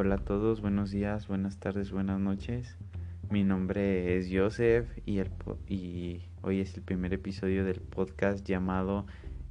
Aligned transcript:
Hola 0.00 0.14
a 0.14 0.18
todos, 0.18 0.60
buenos 0.60 0.92
días, 0.92 1.26
buenas 1.26 1.58
tardes, 1.58 1.90
buenas 1.90 2.20
noches. 2.20 2.78
Mi 3.30 3.42
nombre 3.42 4.16
es 4.16 4.28
Joseph 4.32 4.86
y, 5.04 5.18
el, 5.18 5.32
y 5.66 6.28
hoy 6.40 6.60
es 6.60 6.76
el 6.76 6.84
primer 6.84 7.12
episodio 7.12 7.64
del 7.64 7.80
podcast 7.80 8.46
llamado 8.46 9.06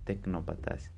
Tecnópatas. 0.06 0.90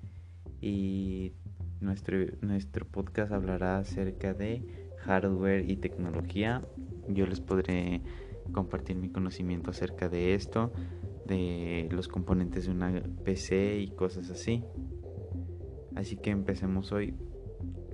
Y 0.61 1.33
nuestro, 1.81 2.15
nuestro 2.41 2.85
podcast 2.85 3.31
hablará 3.31 3.79
acerca 3.79 4.35
de 4.35 4.93
hardware 4.99 5.67
y 5.67 5.77
tecnología. 5.77 6.61
Yo 7.07 7.25
les 7.25 7.41
podré 7.41 8.03
compartir 8.51 8.97
mi 8.97 9.09
conocimiento 9.09 9.71
acerca 9.71 10.09
de 10.09 10.35
esto, 10.35 10.71
de 11.25 11.89
los 11.91 12.07
componentes 12.07 12.67
de 12.67 12.71
una 12.71 13.01
PC 13.25 13.79
y 13.79 13.87
cosas 13.87 14.29
así. 14.29 14.63
Así 15.95 16.17
que 16.17 16.29
empecemos 16.29 16.91
hoy. 16.91 17.15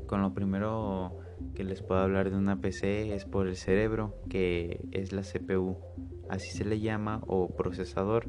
Con 0.06 0.22
lo 0.22 0.34
primero 0.34 1.25
que 1.53 1.63
les 1.63 1.81
puedo 1.81 2.02
hablar 2.02 2.30
de 2.30 2.38
una 2.38 2.62
PC 2.62 3.13
es 3.13 3.25
por 3.25 3.48
el 3.48 3.55
cerebro, 3.55 4.16
que 4.30 4.85
es 4.91 5.12
la 5.12 5.21
CPU, 5.21 5.77
así 6.30 6.52
se 6.52 6.66
le 6.66 6.80
llama, 6.80 7.21
o 7.27 7.48
procesador, 7.55 8.27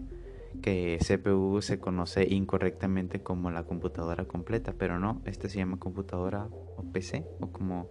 que 0.63 0.99
CPU 1.07 1.61
se 1.61 1.79
conoce 1.79 2.27
incorrectamente 2.29 3.23
como 3.23 3.51
la 3.51 3.65
computadora 3.65 4.25
completa, 4.25 4.75
pero 4.79 4.99
no, 4.99 5.21
esta 5.25 5.49
se 5.49 5.59
llama 5.59 5.79
computadora 5.79 6.49
o 6.77 6.83
PC, 6.93 7.27
o 7.41 7.49
como 7.49 7.89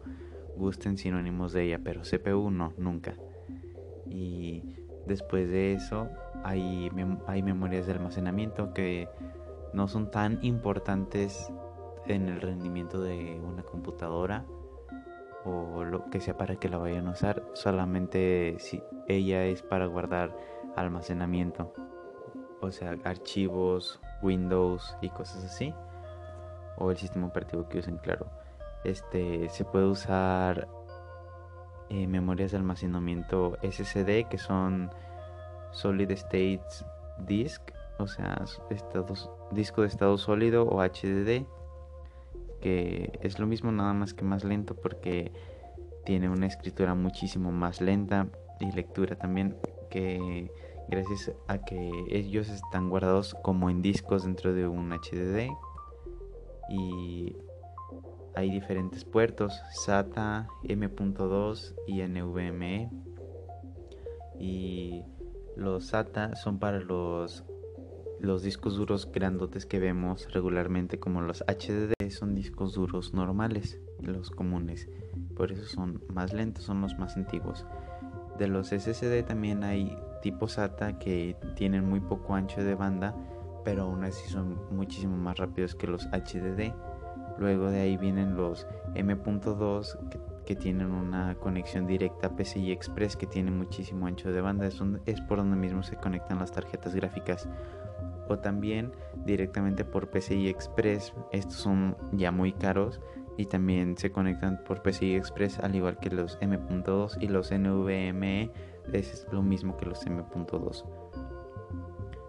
gusten 0.56 0.98
sinónimos 0.98 1.54
de 1.54 1.64
ella, 1.66 1.82
pero 1.84 2.02
CPU 2.02 2.50
no, 2.50 2.74
nunca. 2.78 3.16
Y 4.10 4.64
después 5.06 5.50
de 5.50 5.74
eso 5.74 6.10
hay, 6.44 6.90
hay 7.28 7.44
memorias 7.44 7.86
de 7.86 7.94
almacenamiento 7.94 8.74
que 8.74 9.10
no 9.74 9.88
son 9.88 10.10
tan 10.10 10.40
importantes 10.44 11.52
en 12.08 12.30
el 12.30 12.40
rendimiento 12.42 13.02
de 13.02 13.40
una 13.44 13.64
computadora 13.64 14.46
o 15.46 15.84
lo 15.84 16.10
que 16.10 16.20
sea 16.20 16.38
para 16.38 16.56
que 16.56 16.70
la 16.70 16.78
vayan 16.78 17.08
a 17.08 17.12
usar, 17.12 17.44
solamente 17.54 18.56
si 18.60 18.82
ella 19.08 19.46
es 19.46 19.62
para 19.62 19.86
guardar 19.86 20.36
almacenamiento, 20.76 21.72
o 22.62 22.72
sea, 22.72 22.96
archivos, 23.04 24.00
Windows 24.22 24.98
y 25.02 25.10
cosas 25.10 25.44
así, 25.46 25.74
o 26.78 26.92
el 26.92 26.98
sistema 26.98 27.28
operativo 27.28 27.70
que 27.70 27.80
usen, 27.80 27.98
claro. 27.98 28.28
Este 28.84 29.50
se 29.50 29.66
puede 29.66 29.86
usar 29.86 30.68
eh, 31.90 32.08
memorias 32.08 32.52
de 32.52 32.58
almacenamiento 32.58 33.58
SSD 33.62 34.28
que 34.30 34.38
son 34.38 34.92
Solid 35.72 36.12
State 36.12 36.66
Disk, 37.20 37.62
o 37.98 38.08
sea, 38.08 38.44
disco 39.52 39.82
de 39.82 39.88
estado 39.88 40.18
sólido 40.18 40.68
o 40.68 40.82
HDD 40.84 41.46
es 42.66 43.40
lo 43.40 43.46
mismo 43.46 43.72
nada 43.72 43.94
más 43.94 44.14
que 44.14 44.24
más 44.24 44.44
lento 44.44 44.76
porque 44.76 45.32
tiene 46.04 46.30
una 46.30 46.48
escritura 46.48 46.96
muchísimo 46.96 47.52
más 47.52 47.82
lenta 47.82 48.28
y 48.60 48.72
lectura 48.72 49.16
también 49.16 49.56
que 49.90 50.52
gracias 50.88 51.32
a 51.48 51.60
que 51.60 51.92
ellos 52.10 52.50
están 52.50 52.90
guardados 52.90 53.36
como 53.44 53.70
en 53.70 53.82
discos 53.82 54.24
dentro 54.24 54.54
de 54.54 54.68
un 54.68 54.92
HDD 54.92 55.50
y 56.70 57.36
hay 58.36 58.50
diferentes 58.50 59.06
puertos 59.06 59.62
SATA, 59.72 60.48
M.2 60.64 61.76
y 61.88 62.02
NVMe 62.02 62.90
y 64.40 65.04
los 65.56 65.88
SATA 65.88 66.36
son 66.36 66.60
para 66.60 66.80
los 66.80 67.44
los 68.20 68.44
discos 68.44 68.76
duros 68.78 69.12
grandotes 69.12 69.66
que 69.66 69.80
vemos 69.80 70.32
regularmente 70.34 71.00
como 71.00 71.22
los 71.22 71.44
HDD 71.48 72.10
son 72.10 72.34
discos 72.36 72.74
duros 72.74 73.14
normales, 73.14 73.80
los 74.02 74.32
comunes. 74.32 74.90
Por 75.36 75.52
eso 75.52 75.66
son 75.66 76.02
más 76.14 76.34
lentos, 76.34 76.64
son 76.64 76.82
los 76.82 76.98
más 76.98 77.18
antiguos. 77.18 77.66
De 78.38 78.48
los 78.48 78.68
SSD 78.70 79.24
también 79.26 79.64
hay 79.64 79.98
tipos 80.22 80.54
SATA 80.54 80.98
que 80.98 81.38
tienen 81.56 81.86
muy 81.86 82.00
poco 82.00 82.36
ancho 82.36 82.64
de 82.64 82.76
banda, 82.76 83.16
pero 83.64 83.84
aún 83.84 84.04
así 84.04 84.28
son 84.30 84.60
muchísimo 84.72 85.16
más 85.18 85.38
rápidos 85.38 85.76
que 85.76 85.88
los 85.88 86.06
HDD. 86.08 86.74
Luego 87.38 87.70
de 87.70 87.82
ahí 87.82 87.98
vienen 87.98 88.36
los 88.36 88.66
M.2 88.96 89.98
que, 90.46 90.56
tienen 90.56 90.92
una 90.92 91.36
conexión 91.36 91.88
directa 91.88 92.28
a 92.28 92.36
PCI 92.36 92.72
Express 92.72 93.18
que 93.18 93.26
tiene 93.26 93.52
muchísimo 93.52 94.06
ancho 94.06 94.32
de 94.32 94.42
banda. 94.42 94.68
es 94.68 95.22
por 95.22 95.38
donde 95.40 95.58
mismo 95.58 95.82
se 95.84 95.96
conectan 95.96 96.40
las 96.40 96.52
tarjetas 96.52 96.94
gráficas 96.94 97.50
o 98.30 98.40
también 98.40 98.92
directamente 99.26 99.86
por 99.86 100.10
PCI 100.10 100.48
Express. 100.48 101.14
Estos 101.32 101.56
son 101.56 101.98
ya 102.14 102.32
muy 102.32 102.54
caros 102.54 103.02
y 103.38 103.46
también 103.46 103.98
se 103.98 104.12
conectan 104.12 104.64
por 104.66 104.82
PCI 104.82 105.16
Express 105.16 105.60
al 105.60 105.76
igual 105.76 105.98
que 106.00 106.10
los 106.10 106.38
M.2 106.42 107.18
y 107.20 107.28
los 107.28 107.52
NVMe 107.52 108.52
es 108.94 109.28
lo 109.32 109.42
mismo 109.42 109.78
que 109.78 109.86
los 109.86 110.06
M.2. 110.06 110.86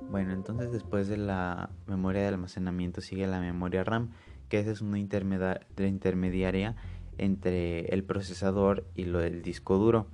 Bueno, 0.08 0.32
entonces 0.32 0.72
después 0.72 1.08
de 1.08 1.16
la 1.16 1.70
memoria 1.86 2.22
de 2.22 2.28
almacenamiento 2.28 3.00
sigue 3.00 3.26
la 3.26 3.40
memoria 3.40 3.84
RAM, 3.84 4.10
que 4.48 4.58
esa 4.60 4.70
es 4.70 4.80
una 4.80 4.98
intermediaria 4.98 6.76
entre 7.18 7.86
el 7.86 8.04
procesador 8.04 8.86
y 8.94 9.04
lo 9.04 9.18
del 9.18 9.42
disco 9.42 9.76
duro. 9.78 10.06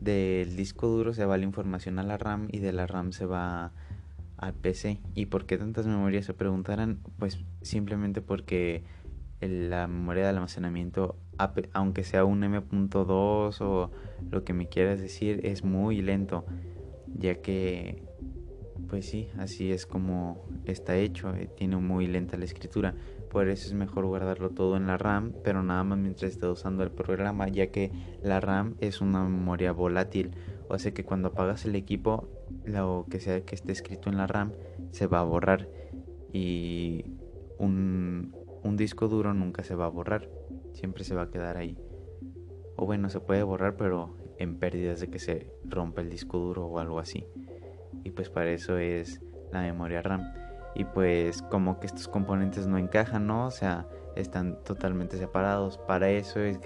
Del 0.00 0.56
disco 0.56 0.88
duro 0.88 1.14
se 1.14 1.24
va 1.24 1.36
la 1.36 1.44
información 1.44 1.98
a 1.98 2.02
la 2.02 2.16
RAM 2.16 2.48
y 2.50 2.58
de 2.58 2.72
la 2.72 2.86
RAM 2.86 3.12
se 3.12 3.26
va 3.26 3.72
al 4.42 4.54
PC. 4.54 4.98
¿Y 5.14 5.26
por 5.26 5.46
qué 5.46 5.56
tantas 5.56 5.86
memorias? 5.86 6.26
Se 6.26 6.34
preguntarán, 6.34 6.98
pues 7.18 7.38
simplemente 7.62 8.20
porque 8.20 8.82
la 9.40 9.86
memoria 9.86 10.24
de 10.24 10.30
almacenamiento, 10.30 11.16
aunque 11.72 12.02
sea 12.02 12.24
un 12.24 12.42
M.2 12.42 13.60
o 13.60 13.90
lo 14.30 14.44
que 14.44 14.52
me 14.52 14.68
quieras 14.68 15.00
decir, 15.00 15.40
es 15.44 15.64
muy 15.64 16.02
lento, 16.02 16.44
ya 17.06 17.36
que, 17.36 18.02
pues 18.88 19.06
sí, 19.06 19.28
así 19.38 19.70
es 19.70 19.86
como 19.86 20.44
está 20.64 20.96
hecho, 20.96 21.34
eh, 21.34 21.48
tiene 21.56 21.76
muy 21.76 22.08
lenta 22.08 22.36
la 22.36 22.44
escritura. 22.44 22.94
Por 23.30 23.48
eso 23.48 23.68
es 23.68 23.74
mejor 23.74 24.06
guardarlo 24.06 24.50
todo 24.50 24.76
en 24.76 24.86
la 24.88 24.98
RAM, 24.98 25.32
pero 25.44 25.62
nada 25.62 25.84
más 25.84 25.98
mientras 25.98 26.32
esté 26.32 26.48
usando 26.48 26.82
el 26.82 26.90
programa, 26.90 27.48
ya 27.48 27.68
que 27.68 27.92
la 28.22 28.40
RAM 28.40 28.74
es 28.80 29.00
una 29.00 29.22
memoria 29.22 29.72
volátil. 29.72 30.32
O 30.68 30.78
sea 30.78 30.92
que 30.92 31.04
cuando 31.04 31.28
apagas 31.28 31.64
el 31.64 31.74
equipo, 31.76 32.28
lo 32.64 33.06
que 33.10 33.20
sea 33.20 33.44
que 33.44 33.54
esté 33.54 33.72
escrito 33.72 34.08
en 34.08 34.16
la 34.16 34.26
RAM 34.26 34.52
se 34.90 35.06
va 35.06 35.20
a 35.20 35.24
borrar. 35.24 35.68
Y 36.32 37.04
un, 37.58 38.34
un 38.62 38.76
disco 38.76 39.08
duro 39.08 39.34
nunca 39.34 39.62
se 39.64 39.74
va 39.74 39.86
a 39.86 39.90
borrar. 39.90 40.28
Siempre 40.72 41.04
se 41.04 41.14
va 41.14 41.22
a 41.22 41.30
quedar 41.30 41.56
ahí. 41.56 41.76
O 42.76 42.86
bueno, 42.86 43.10
se 43.10 43.20
puede 43.20 43.42
borrar, 43.42 43.76
pero 43.76 44.16
en 44.38 44.58
pérdidas 44.58 45.00
de 45.00 45.08
que 45.08 45.18
se 45.18 45.52
rompa 45.64 46.00
el 46.00 46.10
disco 46.10 46.38
duro 46.38 46.66
o 46.66 46.78
algo 46.78 46.98
así. 46.98 47.26
Y 48.04 48.10
pues 48.10 48.30
para 48.30 48.50
eso 48.50 48.78
es 48.78 49.20
la 49.52 49.60
memoria 49.60 50.00
RAM 50.02 50.22
y 50.74 50.84
pues 50.84 51.42
como 51.42 51.78
que 51.80 51.86
estos 51.86 52.08
componentes 52.08 52.66
no 52.66 52.78
encajan, 52.78 53.26
¿no? 53.26 53.46
O 53.46 53.50
sea, 53.50 53.86
están 54.16 54.62
totalmente 54.64 55.18
separados. 55.18 55.78
Para 55.78 56.10
eso 56.10 56.40
es, 56.40 56.58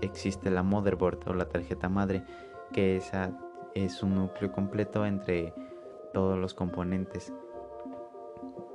existe 0.00 0.50
la 0.50 0.62
motherboard 0.62 1.28
o 1.28 1.34
la 1.34 1.46
tarjeta 1.46 1.88
madre, 1.88 2.22
que 2.72 2.96
esa 2.96 3.32
es 3.74 4.02
un 4.02 4.14
núcleo 4.14 4.52
completo 4.52 5.06
entre 5.06 5.54
todos 6.12 6.38
los 6.38 6.54
componentes. 6.54 7.32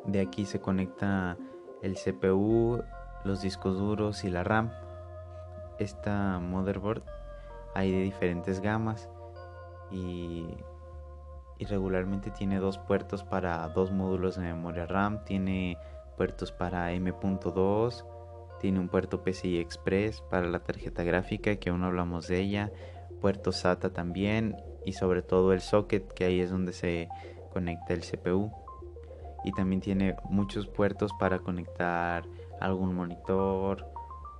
De 0.05 0.21
aquí 0.21 0.45
se 0.45 0.59
conecta 0.59 1.37
el 1.81 1.95
CPU, 1.95 2.83
los 3.23 3.41
discos 3.41 3.77
duros 3.77 4.23
y 4.23 4.29
la 4.29 4.43
RAM. 4.43 4.71
Esta 5.79 6.39
motherboard 6.39 7.03
hay 7.73 7.91
de 7.91 8.01
diferentes 8.01 8.61
gamas 8.61 9.09
y 9.91 10.47
y 11.57 11.65
regularmente 11.65 12.31
tiene 12.31 12.59
dos 12.59 12.77
puertos 12.77 13.23
para 13.23 13.67
dos 13.69 13.91
módulos 13.91 14.35
de 14.35 14.43
memoria 14.43 14.85
RAM, 14.85 15.23
tiene 15.23 15.77
puertos 16.17 16.51
para 16.51 16.91
M.2, 16.91 18.05
tiene 18.59 18.79
un 18.79 18.89
puerto 18.89 19.23
PCI 19.23 19.59
Express 19.59 20.21
para 20.21 20.47
la 20.47 20.59
tarjeta 20.59 21.03
gráfica 21.03 21.55
que 21.57 21.69
aún 21.69 21.81
no 21.81 21.87
hablamos 21.87 22.27
de 22.27 22.39
ella, 22.39 22.71
puerto 23.21 23.51
SATA 23.51 23.91
también 23.91 24.55
y 24.85 24.93
sobre 24.93 25.21
todo 25.21 25.53
el 25.53 25.61
socket 25.61 26.11
que 26.13 26.25
ahí 26.25 26.39
es 26.39 26.49
donde 26.49 26.73
se 26.73 27.09
conecta 27.51 27.93
el 27.93 28.01
CPU 28.01 28.51
y 29.43 29.51
también 29.51 29.81
tiene 29.81 30.15
muchos 30.29 30.67
puertos 30.67 31.11
para 31.19 31.39
conectar 31.39 32.25
algún 32.59 32.95
monitor, 32.95 33.85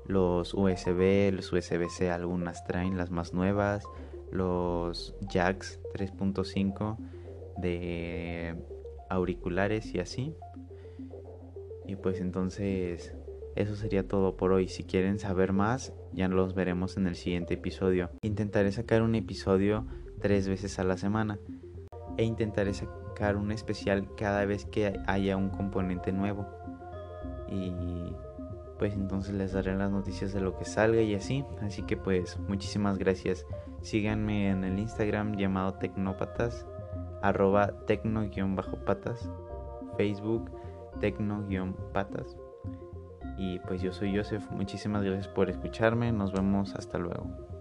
los 0.05 0.53
USB, 0.53 1.31
los 1.31 1.51
USB-C 1.51 2.09
algunas 2.11 2.65
traen 2.65 2.97
las 2.97 3.11
más 3.11 3.33
nuevas, 3.33 3.83
los 4.31 5.15
jacks 5.21 5.79
3.5 5.93 6.97
de 7.57 8.55
auriculares 9.09 9.93
y 9.93 9.99
así. 9.99 10.35
Y 11.85 11.95
pues 11.95 12.19
entonces 12.19 13.15
eso 13.55 13.75
sería 13.77 14.05
todo 14.05 14.35
por 14.35 14.51
hoy. 14.51 14.67
Si 14.67 14.83
quieren 14.83 15.17
saber 15.17 15.53
más, 15.53 15.93
ya 16.11 16.27
los 16.27 16.55
veremos 16.55 16.97
en 16.97 17.07
el 17.07 17.15
siguiente 17.15 17.53
episodio. 17.53 18.09
Intentaré 18.21 18.71
sacar 18.71 19.01
un 19.01 19.15
episodio 19.15 19.85
tres 20.19 20.47
veces 20.47 20.77
a 20.79 20.83
la 20.83 20.97
semana 20.97 21.39
e 22.17 22.23
intentaré 22.23 22.73
sacar 22.73 23.37
un 23.37 23.51
especial 23.51 24.13
cada 24.15 24.45
vez 24.45 24.65
que 24.65 24.99
haya 25.07 25.37
un 25.37 25.49
componente 25.49 26.11
nuevo. 26.11 26.45
Y 27.49 27.71
pues 28.77 28.93
entonces 28.93 29.33
les 29.33 29.53
daré 29.53 29.73
las 29.75 29.89
noticias 29.89 30.33
de 30.33 30.41
lo 30.41 30.57
que 30.57 30.65
salga 30.65 31.01
y 31.01 31.15
así. 31.15 31.45
Así 31.61 31.83
que 31.83 31.95
pues 31.95 32.37
muchísimas 32.49 32.97
gracias. 32.97 33.45
Síganme 33.81 34.49
en 34.49 34.65
el 34.65 34.79
Instagram 34.79 35.37
llamado 35.37 35.75
Tecnópatas, 35.75 36.65
arroba 37.21 37.85
tecno-patas, 37.85 39.29
Facebook 39.95 40.51
tecno-patas 40.99 42.37
y 43.37 43.59
pues 43.59 43.81
yo 43.81 43.91
soy 43.91 44.15
Joseph, 44.15 44.49
muchísimas 44.51 45.03
gracias 45.03 45.27
por 45.27 45.49
escucharme, 45.49 46.11
nos 46.11 46.31
vemos. 46.31 46.75
Hasta 46.75 46.97
luego. 46.97 47.54